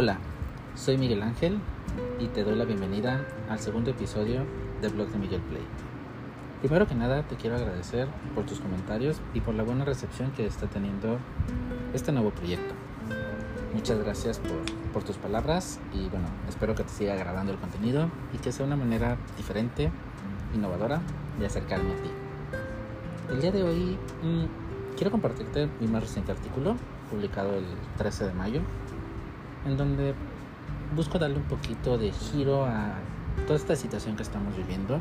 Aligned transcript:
Hola, 0.00 0.16
soy 0.76 0.96
Miguel 0.96 1.24
Ángel 1.24 1.58
y 2.20 2.28
te 2.28 2.44
doy 2.44 2.54
la 2.54 2.64
bienvenida 2.64 3.26
al 3.50 3.58
segundo 3.58 3.90
episodio 3.90 4.44
del 4.80 4.92
blog 4.92 5.08
de 5.08 5.18
Miguel 5.18 5.40
Play. 5.40 5.64
Primero 6.60 6.86
que 6.86 6.94
nada 6.94 7.24
te 7.24 7.34
quiero 7.34 7.56
agradecer 7.56 8.06
por 8.32 8.46
tus 8.46 8.60
comentarios 8.60 9.20
y 9.34 9.40
por 9.40 9.56
la 9.56 9.64
buena 9.64 9.84
recepción 9.84 10.30
que 10.30 10.46
está 10.46 10.68
teniendo 10.68 11.18
este 11.94 12.12
nuevo 12.12 12.30
proyecto. 12.30 12.74
Muchas 13.74 13.98
gracias 13.98 14.40
por, 14.92 15.02
tus 15.02 15.16
palabras 15.16 15.80
y 15.92 16.08
bueno, 16.10 16.28
espero 16.48 16.76
que 16.76 16.84
te 16.84 16.90
siga 16.90 17.14
agradando 17.14 17.50
el 17.50 17.58
contenido 17.58 18.08
y 18.32 18.38
que 18.38 18.52
sea 18.52 18.66
una 18.66 18.76
manera 18.76 19.16
diferente, 19.36 19.90
innovadora 20.54 21.00
de 21.40 21.46
acercarme 21.46 21.94
a 21.94 21.96
ti. 21.96 22.10
El 23.30 23.40
día 23.40 23.50
de 23.50 23.64
hoy 23.64 23.98
mmm, 24.22 24.44
quiero 24.94 25.10
compartirte 25.10 25.68
mi 25.80 25.88
más 25.88 26.02
reciente 26.02 26.30
artículo 26.30 26.76
publicado 27.10 27.56
el 27.56 27.64
13 27.96 28.26
de 28.26 28.32
mayo 28.34 28.60
en 29.66 29.76
donde 29.76 30.14
busco 30.94 31.18
darle 31.18 31.36
un 31.36 31.44
poquito 31.44 31.98
de 31.98 32.12
giro 32.12 32.64
a 32.64 32.94
toda 33.46 33.58
esta 33.58 33.76
situación 33.76 34.16
que 34.16 34.22
estamos 34.22 34.56
viviendo, 34.56 35.00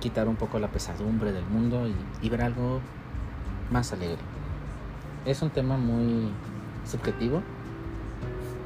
quitar 0.00 0.28
un 0.28 0.36
poco 0.36 0.58
la 0.58 0.68
pesadumbre 0.68 1.32
del 1.32 1.44
mundo 1.46 1.86
y, 1.88 1.94
y 2.26 2.28
ver 2.28 2.42
algo 2.42 2.80
más 3.70 3.92
alegre. 3.92 4.18
Es 5.24 5.42
un 5.42 5.50
tema 5.50 5.76
muy 5.76 6.28
subjetivo, 6.84 7.42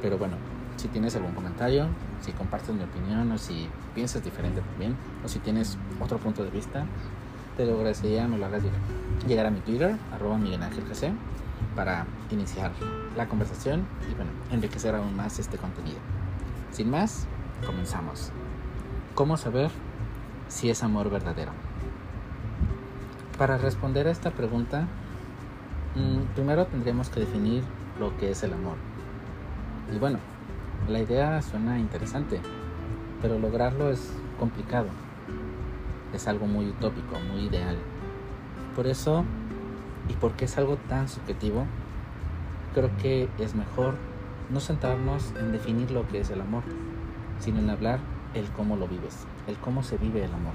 pero 0.01 0.17
bueno, 0.17 0.35
si 0.75 0.87
tienes 0.87 1.15
algún 1.15 1.33
comentario, 1.33 1.87
si 2.21 2.31
compartes 2.31 2.73
mi 2.73 2.83
opinión 2.83 3.31
o 3.31 3.37
si 3.37 3.67
piensas 3.93 4.23
diferente 4.23 4.61
también, 4.61 4.95
o 5.23 5.27
si 5.27 5.39
tienes 5.39 5.77
otro 5.99 6.17
punto 6.17 6.43
de 6.43 6.49
vista, 6.49 6.85
te 7.57 7.65
lo 7.65 7.75
agradecería 7.75 8.27
me 8.27 8.37
lo 8.37 8.45
hagas 8.45 8.63
llegar 9.27 9.45
a 9.45 9.51
mi 9.51 9.59
Twitter, 9.59 9.95
arroba 10.13 10.37
para 11.75 12.05
iniciar 12.29 12.71
la 13.15 13.27
conversación 13.27 13.85
y 14.09 14.13
bueno, 14.15 14.31
enriquecer 14.51 14.95
aún 14.95 15.15
más 15.15 15.39
este 15.39 15.57
contenido. 15.57 15.97
Sin 16.71 16.89
más, 16.89 17.27
comenzamos. 17.65 18.31
¿Cómo 19.15 19.37
saber 19.37 19.71
si 20.47 20.69
es 20.69 20.83
amor 20.83 21.09
verdadero? 21.09 21.51
Para 23.37 23.57
responder 23.57 24.07
a 24.07 24.11
esta 24.11 24.31
pregunta, 24.31 24.87
mmm, 25.95 26.33
primero 26.35 26.65
tendríamos 26.67 27.09
que 27.09 27.21
definir 27.21 27.63
lo 27.99 28.15
que 28.17 28.31
es 28.31 28.43
el 28.43 28.53
amor. 28.53 28.75
Y 29.93 29.97
bueno, 29.97 30.19
la 30.87 30.99
idea 30.99 31.41
suena 31.41 31.79
interesante, 31.79 32.39
pero 33.21 33.39
lograrlo 33.39 33.89
es 33.89 34.11
complicado. 34.39 34.87
Es 36.13 36.27
algo 36.27 36.47
muy 36.47 36.67
utópico, 36.67 37.19
muy 37.31 37.45
ideal. 37.45 37.77
Por 38.75 38.87
eso, 38.87 39.25
y 40.09 40.13
porque 40.13 40.45
es 40.45 40.57
algo 40.57 40.77
tan 40.89 41.07
subjetivo, 41.07 41.65
creo 42.73 42.89
que 43.01 43.29
es 43.39 43.55
mejor 43.55 43.95
no 44.49 44.59
centrarnos 44.59 45.33
en 45.39 45.51
definir 45.51 45.91
lo 45.91 46.07
que 46.07 46.19
es 46.19 46.29
el 46.29 46.41
amor, 46.41 46.63
sino 47.39 47.59
en 47.59 47.69
hablar 47.69 47.99
el 48.33 48.49
cómo 48.49 48.75
lo 48.75 48.87
vives, 48.87 49.25
el 49.47 49.57
cómo 49.57 49.83
se 49.83 49.97
vive 49.97 50.23
el 50.23 50.33
amor. 50.33 50.53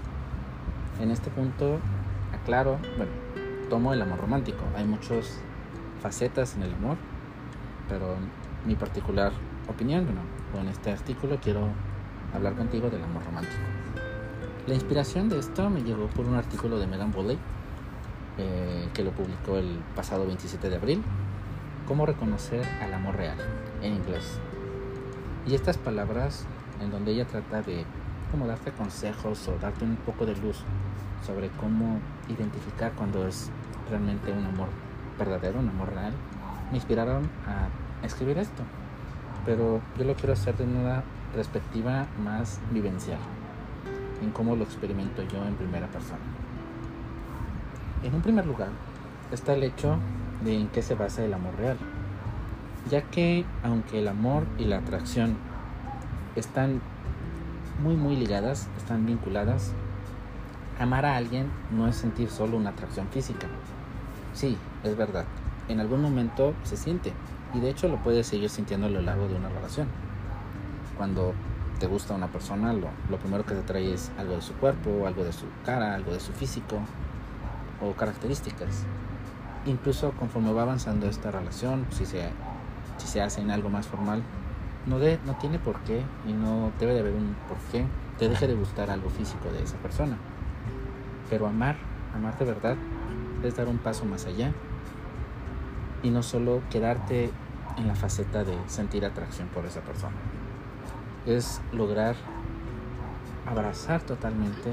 En 1.00 1.10
este 1.10 1.30
punto, 1.30 1.78
aclaro, 2.32 2.78
bueno, 2.96 3.12
tomo 3.70 3.92
el 3.92 4.02
amor 4.02 4.20
romántico. 4.20 4.64
Hay 4.76 4.84
muchas 4.84 5.40
facetas 6.02 6.54
en 6.56 6.62
el 6.62 6.74
amor, 6.74 6.96
pero 7.88 8.16
mi 8.66 8.74
particular 8.74 9.32
opinión, 9.68 10.04
bueno, 10.04 10.20
con 10.52 10.68
este 10.68 10.92
artículo 10.92 11.38
quiero 11.42 11.68
hablar 12.34 12.54
contigo 12.54 12.90
del 12.90 13.02
amor 13.02 13.24
romántico. 13.24 13.62
La 14.66 14.74
inspiración 14.74 15.28
de 15.28 15.38
esto 15.38 15.68
me 15.70 15.82
llegó 15.82 16.06
por 16.08 16.26
un 16.26 16.34
artículo 16.34 16.78
de 16.78 16.86
Megan 16.86 17.12
Bowley, 17.12 17.38
eh, 18.38 18.88
que 18.94 19.04
lo 19.04 19.12
publicó 19.12 19.56
el 19.56 19.80
pasado 19.94 20.26
27 20.26 20.68
de 20.68 20.76
abril, 20.76 21.02
Cómo 21.86 22.06
reconocer 22.06 22.64
al 22.82 22.94
amor 22.94 23.16
real, 23.16 23.36
en 23.82 23.92
inglés. 23.92 24.38
Y 25.46 25.54
estas 25.54 25.76
palabras, 25.76 26.46
en 26.80 26.90
donde 26.90 27.12
ella 27.12 27.26
trata 27.26 27.60
de 27.60 27.84
como 28.30 28.46
darte 28.46 28.72
consejos 28.72 29.46
o 29.48 29.58
darte 29.58 29.84
un 29.84 29.96
poco 29.96 30.24
de 30.24 30.34
luz 30.34 30.64
sobre 31.26 31.50
cómo 31.50 32.00
identificar 32.30 32.92
cuando 32.92 33.28
es 33.28 33.50
realmente 33.90 34.32
un 34.32 34.46
amor 34.46 34.68
verdadero, 35.18 35.60
un 35.60 35.68
amor 35.68 35.92
real, 35.92 36.14
me 36.70 36.78
inspiraron 36.78 37.28
a 37.46 37.68
escribir 38.06 38.38
esto. 38.38 38.62
Pero 39.44 39.82
yo 39.98 40.04
lo 40.04 40.14
quiero 40.14 40.32
hacer 40.32 40.56
de 40.56 40.64
una 40.64 41.02
perspectiva 41.34 42.06
más 42.24 42.60
vivencial, 42.70 43.20
en 44.22 44.30
cómo 44.30 44.56
lo 44.56 44.64
experimento 44.64 45.22
yo 45.22 45.44
en 45.44 45.54
primera 45.56 45.86
persona. 45.88 46.43
En 48.04 48.14
un 48.14 48.20
primer 48.20 48.44
lugar 48.44 48.68
está 49.32 49.54
el 49.54 49.62
hecho 49.62 49.96
de 50.44 50.54
en 50.54 50.68
qué 50.68 50.82
se 50.82 50.94
basa 50.94 51.24
el 51.24 51.32
amor 51.32 51.56
real, 51.56 51.78
ya 52.90 53.00
que 53.00 53.46
aunque 53.62 53.98
el 53.98 54.08
amor 54.08 54.44
y 54.58 54.66
la 54.66 54.76
atracción 54.76 55.38
están 56.36 56.82
muy 57.82 57.96
muy 57.96 58.14
ligadas, 58.14 58.68
están 58.76 59.06
vinculadas, 59.06 59.72
amar 60.78 61.06
a 61.06 61.16
alguien 61.16 61.50
no 61.70 61.88
es 61.88 61.96
sentir 61.96 62.28
solo 62.28 62.58
una 62.58 62.70
atracción 62.70 63.08
física. 63.08 63.46
Sí, 64.34 64.58
es 64.82 64.94
verdad, 64.98 65.24
en 65.68 65.80
algún 65.80 66.02
momento 66.02 66.52
se 66.62 66.76
siente 66.76 67.10
y 67.54 67.60
de 67.60 67.70
hecho 67.70 67.88
lo 67.88 67.96
puedes 68.02 68.26
seguir 68.26 68.50
sintiendo 68.50 68.86
a 68.86 68.90
lo 68.90 69.00
largo 69.00 69.28
de 69.28 69.36
una 69.36 69.48
relación. 69.48 69.88
Cuando 70.98 71.32
te 71.78 71.86
gusta 71.86 72.12
una 72.12 72.26
persona, 72.26 72.74
lo, 72.74 72.88
lo 73.08 73.16
primero 73.16 73.46
que 73.46 73.54
te 73.54 73.62
trae 73.62 73.94
es 73.94 74.12
algo 74.18 74.34
de 74.34 74.42
su 74.42 74.52
cuerpo, 74.56 75.06
algo 75.06 75.24
de 75.24 75.32
su 75.32 75.46
cara, 75.64 75.94
algo 75.94 76.12
de 76.12 76.20
su 76.20 76.32
físico 76.32 76.80
o 77.80 77.92
características 77.92 78.86
incluso 79.66 80.12
conforme 80.12 80.52
va 80.52 80.62
avanzando 80.62 81.08
esta 81.08 81.30
relación, 81.30 81.86
si 81.90 82.06
se, 82.06 82.28
si 82.98 83.06
se 83.06 83.22
hace 83.22 83.40
en 83.40 83.50
algo 83.50 83.70
más 83.70 83.86
formal, 83.86 84.22
no, 84.86 84.98
de, 84.98 85.18
no 85.24 85.36
tiene 85.36 85.58
por 85.58 85.80
qué 85.80 86.02
y 86.26 86.32
no 86.32 86.72
debe 86.78 86.94
de 86.94 87.00
haber 87.00 87.14
un 87.14 87.34
por 87.48 87.56
qué 87.72 87.84
te 88.18 88.28
deje 88.28 88.46
de 88.46 88.54
gustar 88.54 88.90
algo 88.90 89.10
físico 89.10 89.50
de 89.50 89.62
esa 89.62 89.76
persona. 89.78 90.16
Pero 91.30 91.46
amar, 91.46 91.76
amar 92.14 92.36
de 92.38 92.44
verdad, 92.44 92.76
es 93.42 93.56
dar 93.56 93.68
un 93.68 93.78
paso 93.78 94.04
más 94.04 94.26
allá 94.26 94.52
y 96.02 96.10
no 96.10 96.22
solo 96.22 96.60
quedarte 96.70 97.30
en 97.78 97.88
la 97.88 97.94
faceta 97.94 98.44
de 98.44 98.56
sentir 98.66 99.04
atracción 99.04 99.48
por 99.48 99.64
esa 99.64 99.80
persona. 99.80 100.16
Es 101.26 101.62
lograr 101.72 102.14
abrazar 103.46 104.02
totalmente 104.02 104.70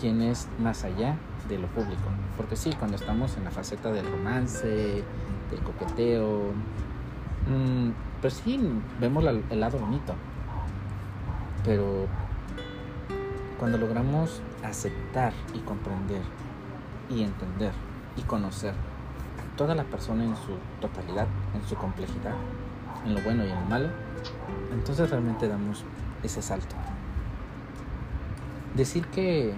quien 0.00 0.22
es 0.22 0.48
más 0.58 0.84
allá 0.84 1.16
de 1.48 1.58
lo 1.58 1.66
público. 1.68 2.08
Porque 2.36 2.56
sí, 2.56 2.72
cuando 2.78 2.96
estamos 2.96 3.36
en 3.36 3.44
la 3.44 3.50
faceta 3.50 3.90
del 3.90 4.10
romance, 4.10 5.04
del 5.50 5.60
coqueteo, 5.64 6.52
mmm, 7.48 7.90
pues 8.20 8.34
sí, 8.34 8.60
vemos 9.00 9.24
el 9.24 9.60
lado 9.60 9.78
bonito. 9.78 10.14
Pero 11.64 12.06
cuando 13.58 13.78
logramos 13.78 14.40
aceptar 14.62 15.32
y 15.54 15.58
comprender 15.60 16.22
y 17.10 17.22
entender 17.22 17.72
y 18.16 18.22
conocer 18.22 18.72
a 18.72 19.56
toda 19.56 19.74
la 19.74 19.84
persona 19.84 20.24
en 20.24 20.36
su 20.36 20.56
totalidad, 20.80 21.26
en 21.54 21.66
su 21.66 21.74
complejidad, 21.74 22.34
en 23.04 23.14
lo 23.14 23.20
bueno 23.22 23.44
y 23.44 23.50
en 23.50 23.54
lo 23.54 23.66
malo, 23.66 23.88
entonces 24.72 25.10
realmente 25.10 25.48
damos 25.48 25.84
ese 26.22 26.42
salto. 26.42 26.76
Decir 28.74 29.06
que 29.06 29.54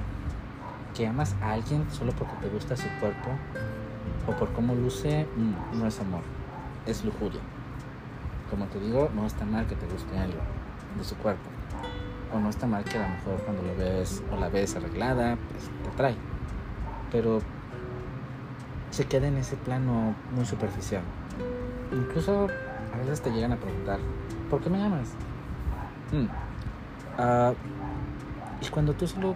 que 0.94 1.06
amas 1.06 1.34
a 1.42 1.52
alguien 1.52 1.86
solo 1.90 2.12
porque 2.12 2.34
te 2.40 2.48
gusta 2.48 2.76
su 2.76 2.88
cuerpo 3.00 3.30
o 4.26 4.32
por 4.32 4.52
cómo 4.52 4.74
luce, 4.74 5.26
no, 5.74 5.86
es 5.86 6.00
amor, 6.00 6.22
es 6.86 7.04
lujuria. 7.04 7.40
Como 8.50 8.66
te 8.66 8.80
digo, 8.80 9.10
no 9.14 9.26
está 9.26 9.44
mal 9.44 9.66
que 9.66 9.76
te 9.76 9.86
guste 9.86 10.18
algo 10.18 10.40
de 10.96 11.04
su 11.04 11.16
cuerpo. 11.16 11.48
O 12.32 12.38
no 12.38 12.48
está 12.48 12.66
mal 12.66 12.84
que 12.84 12.98
a 12.98 13.02
lo 13.02 13.08
mejor 13.08 13.40
cuando 13.44 13.62
lo 13.62 13.76
ves 13.76 14.22
o 14.32 14.36
la 14.36 14.48
ves 14.48 14.76
arreglada, 14.76 15.36
pues 15.50 15.70
te 15.82 15.88
atrae. 15.90 16.14
Pero 17.10 17.40
se 18.90 19.06
queda 19.06 19.28
en 19.28 19.36
ese 19.36 19.56
plano 19.56 20.14
muy 20.34 20.44
superficial. 20.44 21.02
Incluso 21.92 22.48
a 22.94 22.98
veces 22.98 23.20
te 23.20 23.30
llegan 23.30 23.52
a 23.52 23.56
preguntar, 23.56 23.98
¿por 24.48 24.60
qué 24.60 24.70
me 24.70 24.82
amas? 24.82 25.10
Mm. 26.12 26.26
Uh, 27.20 27.54
y 28.60 28.68
cuando 28.68 28.94
tú 28.94 29.06
solo 29.06 29.34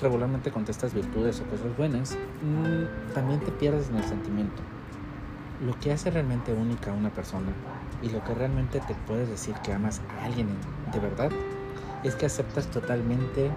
regularmente 0.00 0.50
contestas 0.50 0.94
virtudes 0.94 1.40
o 1.40 1.44
cosas 1.44 1.76
buenas, 1.76 2.16
mm, 2.42 3.14
también 3.14 3.40
te 3.40 3.52
pierdes 3.52 3.88
en 3.90 3.96
el 3.96 4.04
sentimiento. 4.04 4.62
Lo 5.64 5.78
que 5.78 5.92
hace 5.92 6.10
realmente 6.10 6.52
única 6.52 6.90
a 6.90 6.94
una 6.94 7.10
persona 7.10 7.52
y 8.02 8.08
lo 8.08 8.22
que 8.24 8.34
realmente 8.34 8.80
te 8.80 8.94
puedes 9.06 9.28
decir 9.28 9.54
que 9.62 9.72
amas 9.72 10.00
a 10.18 10.24
alguien 10.24 10.48
de 10.92 10.98
verdad 10.98 11.30
es 12.02 12.16
que 12.16 12.26
aceptas 12.26 12.66
totalmente 12.68 13.50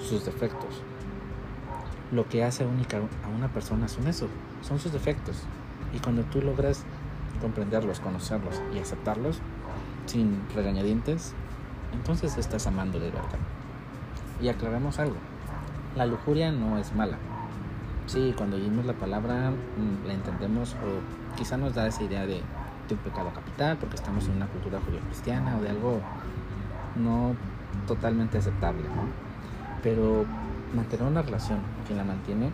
sus 0.00 0.24
defectos. 0.24 0.82
Lo 2.10 2.28
que 2.28 2.44
hace 2.44 2.66
única 2.66 2.98
a 2.98 3.28
una 3.28 3.48
persona 3.48 3.88
son 3.88 4.08
eso, 4.08 4.26
son 4.62 4.80
sus 4.80 4.92
defectos. 4.92 5.44
Y 5.94 5.98
cuando 5.98 6.22
tú 6.24 6.42
logras 6.42 6.82
comprenderlos, 7.40 8.00
conocerlos 8.00 8.60
y 8.74 8.78
aceptarlos 8.78 9.38
sin 10.06 10.42
regañadientes, 10.54 11.34
entonces 11.92 12.36
estás 12.36 12.66
amando 12.66 12.98
de 12.98 13.10
verdad. 13.10 13.38
Y 14.40 14.48
aclaramos 14.48 14.98
algo 14.98 15.16
la 15.96 16.06
lujuria 16.06 16.50
no 16.52 16.78
es 16.78 16.94
mala. 16.94 17.18
Sí, 18.06 18.34
cuando 18.36 18.56
oímos 18.56 18.84
la 18.84 18.94
palabra 18.94 19.50
mm, 19.50 20.06
la 20.06 20.14
entendemos 20.14 20.74
o 20.74 21.36
quizá 21.36 21.56
nos 21.56 21.74
da 21.74 21.86
esa 21.86 22.02
idea 22.02 22.26
de, 22.26 22.40
de 22.88 22.94
un 22.94 23.00
pecado 23.00 23.30
capital, 23.32 23.76
porque 23.78 23.96
estamos 23.96 24.26
en 24.26 24.36
una 24.36 24.46
cultura 24.46 24.80
judío-cristiana 24.80 25.56
o 25.56 25.62
de 25.62 25.70
algo 25.70 26.00
no 26.96 27.36
totalmente 27.86 28.38
aceptable. 28.38 28.84
Pero 29.82 30.24
mantener 30.74 31.06
una 31.06 31.22
relación, 31.22 31.58
quien 31.86 31.98
la 31.98 32.04
mantiene, 32.04 32.50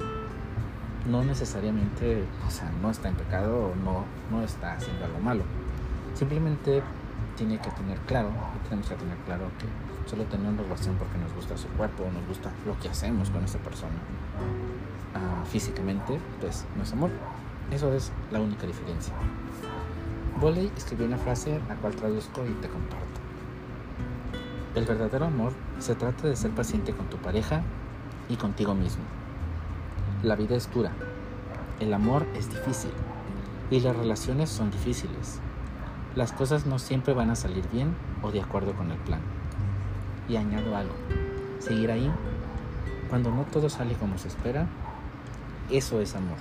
no 1.07 1.25
necesariamente, 1.25 2.25
o 2.47 2.51
sea, 2.51 2.71
no 2.83 2.91
está 2.91 3.09
en 3.09 3.15
pecado 3.15 3.71
o 3.71 3.75
no, 3.75 4.05
no 4.31 4.43
está 4.43 4.75
haciendo 4.75 5.05
algo 5.05 5.19
malo. 5.21 5.43
Simplemente 6.15 6.83
tiene 7.37 7.59
que 7.59 7.71
tener 7.71 7.99
claro, 8.01 8.31
tenemos 8.65 8.89
que 8.89 8.97
tener 8.97 9.17
claro 9.19 9.47
que 9.59 9.67
solo 10.09 10.25
tener 10.25 10.49
una 10.49 10.63
relación 10.63 10.97
porque 10.97 11.19
nos 11.19 11.33
gusta 11.35 11.57
su 11.57 11.69
cuerpo 11.69 12.05
nos 12.13 12.27
gusta 12.27 12.51
lo 12.67 12.79
que 12.79 12.89
hacemos 12.89 13.31
con 13.31 13.45
esa 13.45 13.59
persona 13.59 13.93
ah, 15.15 15.45
físicamente, 15.45 16.19
pues 16.41 16.65
no 16.77 16.83
es 16.83 16.93
amor. 16.93 17.11
Eso 17.71 17.93
es 17.93 18.11
la 18.31 18.41
única 18.41 18.67
diferencia. 18.67 19.13
Voley 20.41 20.71
escribió 20.77 21.07
una 21.07 21.19
frase 21.19 21.61
la 21.69 21.75
cual 21.77 21.95
traduzco 21.95 22.45
y 22.47 22.53
te 22.63 22.69
comparto. 22.69 23.21
El 24.75 24.85
verdadero 24.85 25.27
amor 25.27 25.53
se 25.79 25.95
trata 25.95 26.29
de 26.29 26.37
ser 26.37 26.53
paciente 26.53 26.93
con 26.93 27.07
tu 27.07 27.17
pareja 27.19 27.63
y 28.29 28.37
contigo 28.37 28.75
mismo. 28.75 29.03
La 30.23 30.37
vida 30.37 30.57
es 30.57 30.73
dura, 30.73 30.93
el 31.81 31.93
amor 31.93 32.27
es 32.35 32.49
difícil 32.49 32.93
y 33.71 33.81
las 33.81 33.97
relaciones 33.97 34.49
son 34.49 34.71
difíciles. 34.71 35.41
Las 36.15 36.33
cosas 36.33 36.67
no 36.67 36.79
siempre 36.79 37.13
van 37.13 37.31
a 37.31 37.37
salir 37.37 37.69
bien 37.71 37.95
o 38.23 38.31
de 38.31 38.41
acuerdo 38.41 38.73
con 38.73 38.91
el 38.91 38.99
plan. 38.99 39.21
Y 40.29 40.37
añado 40.37 40.77
algo, 40.77 40.95
seguir 41.59 41.91
ahí 41.91 42.13
cuando 43.09 43.31
no 43.31 43.45
todo 43.45 43.71
sale 43.71 43.95
como 43.95 44.19
se 44.19 44.29
espera, 44.29 44.67
eso 45.71 46.01
es 46.01 46.15
amor. 46.15 46.37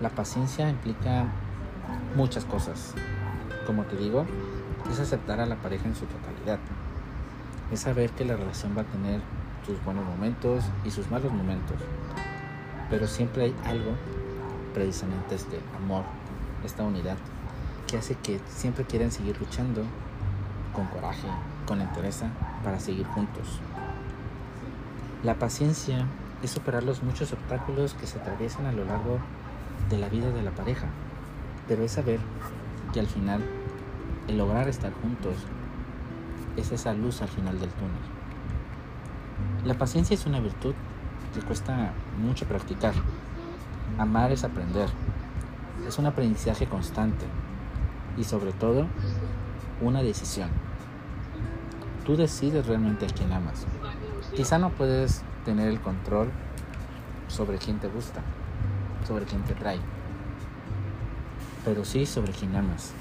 La 0.00 0.08
paciencia 0.08 0.68
implica 0.70 1.26
muchas 2.16 2.44
cosas. 2.46 2.94
Como 3.66 3.84
te 3.84 3.96
digo, 3.96 4.24
es 4.90 4.98
aceptar 4.98 5.40
a 5.40 5.46
la 5.46 5.56
pareja 5.56 5.86
en 5.86 5.94
su 5.94 6.06
totalidad. 6.06 6.58
Es 7.70 7.80
saber 7.80 8.10
que 8.10 8.24
la 8.24 8.36
relación 8.36 8.74
va 8.76 8.82
a 8.82 8.84
tener 8.84 9.20
sus 9.66 9.82
buenos 9.84 10.06
momentos 10.06 10.64
y 10.84 10.90
sus 10.90 11.10
malos 11.10 11.32
momentos. 11.32 11.76
Pero 12.88 13.06
siempre 13.06 13.44
hay 13.44 13.54
algo, 13.66 13.92
precisamente 14.72 15.34
este 15.34 15.60
amor, 15.76 16.04
esta 16.64 16.82
unidad, 16.82 17.18
que 17.86 17.98
hace 17.98 18.14
que 18.14 18.40
siempre 18.48 18.84
quieran 18.84 19.10
seguir 19.10 19.38
luchando 19.38 19.82
con 20.72 20.86
coraje, 20.86 21.28
con 21.68 21.82
entereza, 21.82 22.26
para 22.64 22.80
seguir 22.80 23.06
juntos. 23.06 23.60
La 25.22 25.34
paciencia 25.34 26.06
es 26.42 26.50
superar 26.50 26.82
los 26.82 27.02
muchos 27.02 27.32
obstáculos 27.32 27.94
que 27.94 28.06
se 28.06 28.18
atraviesan 28.18 28.66
a 28.66 28.72
lo 28.72 28.86
largo 28.86 29.18
de 29.90 29.98
la 29.98 30.08
vida 30.08 30.30
de 30.30 30.42
la 30.42 30.50
pareja, 30.50 30.86
pero 31.68 31.84
es 31.84 31.92
saber 31.92 32.18
que 32.92 33.00
al 33.00 33.06
final 33.06 33.44
el 34.26 34.38
lograr 34.38 34.68
estar 34.68 34.92
juntos 34.94 35.34
es 36.56 36.72
esa 36.72 36.94
luz 36.94 37.20
al 37.20 37.28
final 37.28 37.60
del 37.60 37.70
túnel. 37.70 37.92
La 39.64 39.74
paciencia 39.74 40.14
es 40.14 40.24
una 40.24 40.40
virtud 40.40 40.74
que 41.34 41.40
cuesta 41.40 41.92
mucho 42.18 42.46
practicar. 42.46 42.94
Amar 43.98 44.32
es 44.32 44.44
aprender. 44.44 44.88
Es 45.86 45.98
un 45.98 46.06
aprendizaje 46.06 46.66
constante 46.66 47.26
y 48.16 48.24
sobre 48.24 48.52
todo 48.52 48.86
una 49.80 50.02
decisión. 50.02 50.50
Tú 52.08 52.16
decides 52.16 52.66
realmente 52.66 53.04
a 53.04 53.08
quién 53.10 53.34
amas. 53.34 53.66
Quizá 54.34 54.56
no 54.56 54.70
puedes 54.70 55.20
tener 55.44 55.68
el 55.68 55.78
control 55.78 56.30
sobre 57.26 57.58
quién 57.58 57.80
te 57.80 57.88
gusta, 57.88 58.22
sobre 59.06 59.26
quién 59.26 59.42
te 59.42 59.52
trae, 59.52 59.78
pero 61.66 61.84
sí 61.84 62.06
sobre 62.06 62.32
quién 62.32 62.56
amas. 62.56 62.94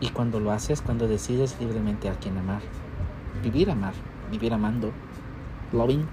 Y 0.00 0.08
cuando 0.08 0.40
lo 0.40 0.50
haces, 0.50 0.82
cuando 0.82 1.06
decides 1.06 1.56
libremente 1.60 2.08
a 2.08 2.14
quién 2.14 2.36
amar, 2.38 2.60
vivir 3.40 3.70
amar, 3.70 3.94
vivir 4.28 4.52
amando, 4.52 4.90
loving, 5.72 6.08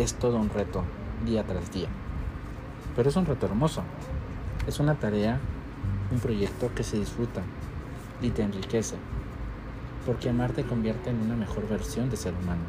es 0.00 0.14
todo 0.14 0.38
un 0.38 0.50
reto 0.50 0.82
día 1.24 1.44
tras 1.44 1.70
día. 1.70 1.88
Pero 2.96 3.10
es 3.10 3.14
un 3.14 3.26
reto 3.26 3.46
hermoso. 3.46 3.84
Es 4.66 4.80
una 4.80 4.96
tarea, 4.96 5.38
un 6.10 6.18
proyecto 6.18 6.68
que 6.74 6.82
se 6.82 6.98
disfruta 6.98 7.42
y 8.20 8.30
te 8.30 8.42
enriquece. 8.42 8.96
Porque 10.06 10.30
amar 10.30 10.52
te 10.52 10.64
convierte 10.64 11.10
en 11.10 11.20
una 11.20 11.36
mejor 11.36 11.68
versión 11.68 12.10
de 12.10 12.16
ser 12.16 12.34
humano. 12.34 12.62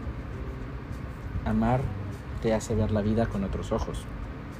Amar 1.45 1.81
te 2.41 2.53
hace 2.53 2.75
ver 2.75 2.91
la 2.91 3.01
vida 3.01 3.27
con 3.27 3.43
otros 3.43 3.71
ojos. 3.71 4.05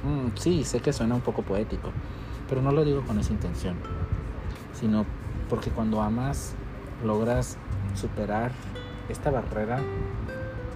Mm, 0.04 0.36
sí, 0.36 0.64
sé 0.64 0.80
que 0.80 0.92
suena 0.92 1.14
un 1.14 1.20
poco 1.20 1.42
poético, 1.42 1.90
pero 2.48 2.62
no 2.62 2.72
lo 2.72 2.84
digo 2.84 3.02
con 3.02 3.18
esa 3.18 3.32
intención, 3.32 3.76
sino 4.72 5.04
porque 5.48 5.70
cuando 5.70 6.00
amas 6.02 6.54
logras 7.04 7.56
superar 7.94 8.52
esta 9.08 9.30
barrera 9.30 9.80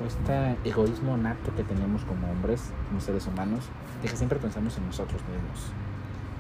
o 0.01 0.07
este 0.07 0.57
egoísmo 0.69 1.17
nato 1.17 1.55
que 1.57 1.65
tenemos 1.65 2.05
como 2.05 2.31
hombres, 2.31 2.71
como 2.89 3.01
seres 3.01 3.27
humanos, 3.27 3.65
de 4.03 4.09
que 4.09 4.17
siempre 4.17 4.39
pensamos 4.39 4.77
en 4.77 4.87
nosotros 4.87 5.21
mismos. 5.23 5.73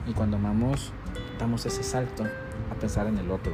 Y 0.07 0.13
cuando 0.13 0.37
amamos, 0.37 0.93
damos 1.39 1.67
ese 1.67 1.83
salto 1.83 2.25
a 2.71 2.75
pensar 2.75 3.07
en 3.07 3.19
el 3.19 3.31
otro, 3.31 3.53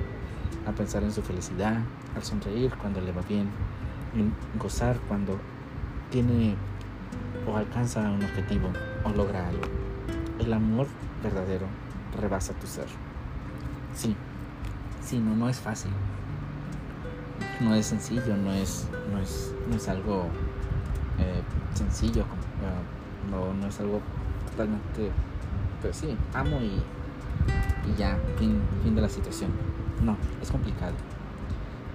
a 0.66 0.72
pensar 0.72 1.02
en 1.02 1.12
su 1.12 1.22
felicidad, 1.22 1.78
al 2.14 2.22
sonreír 2.22 2.72
cuando 2.76 3.00
le 3.00 3.12
va 3.12 3.22
bien, 3.22 3.48
en 4.14 4.34
gozar 4.58 4.98
cuando 5.08 5.38
tiene 6.10 6.54
o 7.46 7.56
alcanza 7.56 8.00
un 8.00 8.22
objetivo 8.22 8.70
o 9.04 9.10
logra 9.10 9.48
algo. 9.48 9.64
El 10.38 10.52
amor 10.52 10.86
verdadero 11.22 11.66
rebasa 12.20 12.52
tu 12.54 12.66
ser. 12.66 12.86
Sí, 13.94 14.16
Sí, 15.04 15.18
no, 15.18 15.34
no 15.34 15.48
es 15.48 15.58
fácil. 15.58 15.90
No 17.60 17.74
es 17.74 17.86
sencillo, 17.86 18.36
no 18.36 18.52
es, 18.52 18.88
no 19.12 19.18
es, 19.18 19.54
no 19.68 19.76
es 19.76 19.88
algo 19.88 20.26
eh, 21.18 21.42
sencillo, 21.74 22.24
no, 23.30 23.52
no 23.52 23.66
es 23.66 23.80
algo 23.80 24.00
totalmente, 24.50 25.10
pero 25.80 25.92
sí, 25.92 26.16
amo 26.34 26.60
y, 26.60 26.80
y 27.90 27.96
ya, 27.96 28.16
fin, 28.38 28.60
fin 28.82 28.94
de 28.94 29.02
la 29.02 29.08
situación. 29.08 29.50
No, 30.02 30.16
es 30.40 30.50
complicado, 30.50 30.94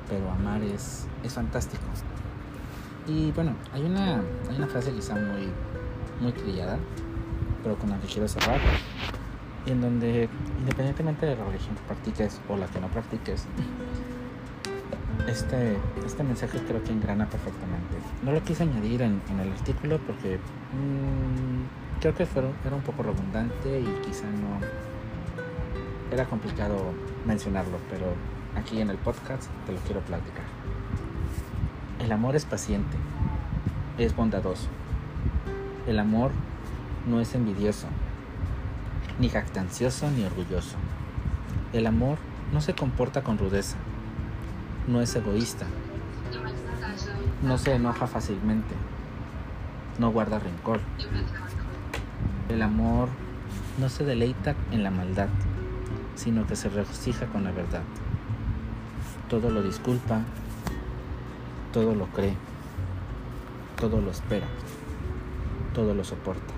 pero 0.10 0.32
amar 0.32 0.62
es, 0.64 1.08
es 1.24 1.34
fantástico. 1.34 1.84
Y 3.08 3.32
bueno, 3.32 3.54
hay 3.74 3.84
una, 3.84 4.22
hay 4.50 4.58
una 4.58 4.68
frase 4.68 4.92
quizá 4.92 5.16
muy, 5.16 5.50
muy 6.22 6.32
trillada, 6.34 6.78
pero 7.64 7.78
con 7.78 7.90
la 7.90 7.98
que 8.00 8.08
quiero 8.08 8.28
cerrar 8.28 8.60
en 9.72 9.82
donde 9.82 10.30
independientemente 10.60 11.26
de 11.26 11.36
la 11.36 11.46
religión 11.46 11.76
que 11.76 11.82
practiques 11.84 12.40
o 12.50 12.58
la 12.58 12.68
que 12.68 12.80
no 12.80 12.88
practiques, 12.88 13.46
este, 15.28 15.78
este 16.06 16.24
mensaje 16.24 16.60
creo 16.68 16.84
que 16.84 16.92
engrana 16.92 17.28
perfectamente. 17.30 17.96
No 18.24 18.32
lo 18.32 18.42
quise 18.44 18.64
añadir 18.64 19.02
en, 19.02 19.22
el 19.40 19.52
artículo 19.52 20.00
porque 20.00 20.38
mm, 20.38 22.00
creo 22.02 22.16
que 22.16 22.24
era 22.24 22.76
un 22.76 22.82
poco 22.82 23.04
redundante 23.04 23.80
y 23.80 24.02
quizá 24.06 24.26
no 24.28 24.60
era 26.12 26.26
complicado 26.26 26.94
mencionarlo, 27.28 27.78
pero 27.90 28.14
aquí 28.56 28.82
en 28.82 28.90
el 28.90 28.98
podcast 28.98 29.50
te 29.66 29.74
lo 29.74 29.80
quiero 29.82 30.02
platicar. 30.02 30.46
El 32.00 32.12
amor 32.12 32.36
es 32.36 32.46
paciente, 32.46 32.98
es 33.98 34.16
bondadoso. 34.16 34.68
El 35.88 36.00
amor 36.00 36.32
no 37.06 37.20
es 37.20 37.36
envidioso, 37.36 37.88
ni 39.20 39.30
jactancioso 39.30 40.10
ni 40.12 40.24
orgulloso. 40.24 40.78
El 41.74 41.86
amor 41.86 42.18
no 42.54 42.62
se 42.62 42.74
comporta 42.74 43.24
con 43.24 43.38
rudeza, 43.38 43.76
no 44.88 45.02
es 45.02 45.16
egoísta, 45.16 45.66
no 47.44 47.58
se 47.58 47.76
enoja 47.76 48.08
fácilmente, 48.08 48.74
no 50.00 50.12
guarda 50.12 50.40
rencor. 50.40 50.80
El 52.50 52.62
amor 52.62 53.10
no 53.80 53.90
se 53.90 54.06
deleita 54.06 54.56
en 54.72 54.84
la 54.84 54.92
maldad, 54.92 55.28
sino 56.18 56.46
que 56.48 56.56
se 56.56 56.68
regocija 56.68 57.28
con 57.28 57.46
la 57.46 57.52
verdad. 57.52 57.84
Todo 59.30 59.50
lo 59.50 59.64
disculpa, 59.64 60.22
todo 61.72 61.96
lo 61.96 62.08
cree, 62.08 62.34
todo 63.80 64.02
lo 64.02 64.12
espera, 64.12 64.48
todo 65.74 65.94
lo 65.94 66.04
soporta. 66.04 66.54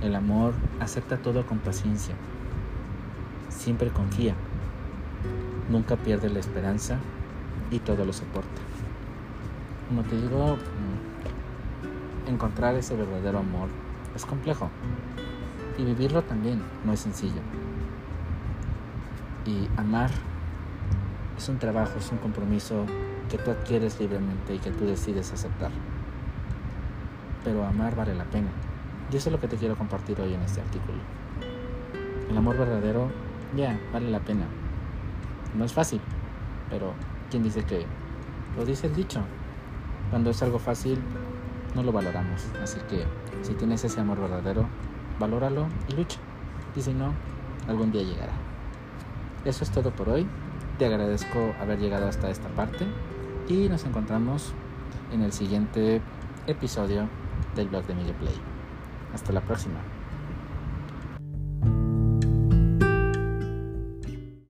El 0.00 0.16
amor 0.16 0.54
acepta 0.80 1.18
todo 1.18 1.46
con 1.46 1.58
paciencia. 1.58 2.14
Siempre 3.50 3.90
confía. 3.90 4.34
Nunca 5.70 5.96
pierde 5.96 6.28
la 6.28 6.40
esperanza 6.40 6.98
y 7.70 7.78
todo 7.78 8.04
lo 8.04 8.12
soporta. 8.12 8.60
Como 9.88 10.02
te 10.02 10.20
digo, 10.20 10.56
mm, 10.56 12.30
encontrar 12.30 12.74
ese 12.76 12.96
verdadero 12.96 13.38
amor 13.40 13.68
es 14.16 14.24
complejo. 14.24 14.70
Y 15.78 15.84
vivirlo 15.84 16.22
también 16.22 16.62
no 16.84 16.92
es 16.92 17.00
sencillo. 17.00 17.40
Y 19.46 19.68
amar 19.76 20.10
es 21.36 21.48
un 21.48 21.58
trabajo, 21.58 21.92
es 21.98 22.10
un 22.12 22.18
compromiso 22.18 22.86
que 23.28 23.38
tú 23.38 23.50
adquieres 23.50 23.98
libremente 23.98 24.54
y 24.54 24.58
que 24.58 24.70
tú 24.70 24.84
decides 24.84 25.32
aceptar. 25.32 25.70
Pero 27.44 27.64
amar 27.64 27.96
vale 27.96 28.14
la 28.14 28.24
pena. 28.24 28.48
Y 29.10 29.16
eso 29.16 29.28
es 29.28 29.32
lo 29.32 29.40
que 29.40 29.48
te 29.48 29.56
quiero 29.56 29.76
compartir 29.76 30.20
hoy 30.20 30.34
en 30.34 30.40
este 30.42 30.60
artículo. 30.60 30.98
el 32.30 32.36
amor 32.36 32.56
verdadero 32.56 33.10
ya 33.56 33.78
vale 33.92 34.10
la 34.10 34.20
pena. 34.20 34.44
No 35.56 35.64
es 35.64 35.72
fácil, 35.72 36.00
pero 36.70 36.94
¿quién 37.30 37.42
dice 37.42 37.64
que? 37.64 37.84
Lo 38.56 38.64
dice 38.64 38.86
el 38.86 38.94
dicho. 38.94 39.20
Cuando 40.10 40.30
es 40.30 40.42
algo 40.42 40.58
fácil, 40.58 40.98
no 41.74 41.82
lo 41.82 41.92
valoramos. 41.92 42.46
Así 42.62 42.78
que 42.88 43.04
si 43.42 43.54
tienes 43.54 43.84
ese 43.84 44.00
amor 44.00 44.20
verdadero, 44.20 44.66
valóralo 45.22 45.66
y 45.88 45.94
lucha. 45.94 46.18
Y 46.76 46.82
si 46.82 46.92
no, 46.92 47.12
algún 47.68 47.92
día 47.92 48.02
llegará. 48.02 48.32
Eso 49.44 49.64
es 49.64 49.70
todo 49.70 49.90
por 49.90 50.08
hoy. 50.08 50.26
Te 50.78 50.86
agradezco 50.86 51.54
haber 51.60 51.78
llegado 51.78 52.08
hasta 52.08 52.30
esta 52.30 52.48
parte 52.48 52.86
y 53.48 53.68
nos 53.68 53.84
encontramos 53.84 54.52
en 55.12 55.22
el 55.22 55.32
siguiente 55.32 56.00
episodio 56.46 57.08
del 57.54 57.68
blog 57.68 57.86
de 57.86 57.94
Miguel 57.94 58.14
Play. 58.14 58.34
Hasta 59.14 59.32
la 59.32 59.40
próxima. 59.40 59.78